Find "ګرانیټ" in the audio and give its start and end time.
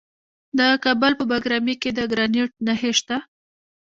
2.11-2.51